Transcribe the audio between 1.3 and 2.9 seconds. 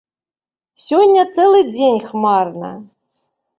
цэлы дзень хмарна.